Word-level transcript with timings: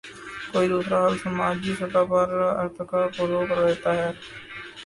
کوئی 0.51 0.67
دوسرا 0.71 0.97
حل 1.05 1.15
سماجی 1.23 1.73
سطح 1.79 2.03
پر 2.09 2.27
ارتقا 2.61 3.01
کو 3.15 3.21
روک 3.31 3.49
دیتا 3.57 3.91
ہے۔ 3.99 4.09